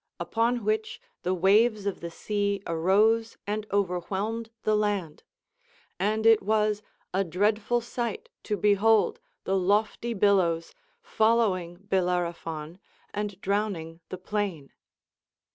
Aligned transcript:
LTpon 0.19 0.63
which 0.63 0.99
the 1.21 1.35
waves 1.35 1.85
of 1.85 1.99
the 1.99 2.09
sea 2.09 2.63
arose 2.65 3.37
and 3.45 3.67
overwhelmed 3.71 4.49
the 4.63 4.75
land, 4.75 5.21
and 5.99 6.25
it 6.25 6.41
was 6.41 6.81
a 7.13 7.23
dreadful 7.23 7.81
sight 7.81 8.27
to 8.41 8.57
behold 8.57 9.19
the 9.43 9.55
lofty 9.55 10.15
billows 10.15 10.73
following 11.03 11.77
Bellero[)hon 11.77 12.79
and 13.13 13.39
drowning 13.41 13.99
the 14.09 14.17
plain. 14.17 14.73